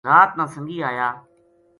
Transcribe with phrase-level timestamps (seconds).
[0.09, 1.09] رات نا سنگی آیا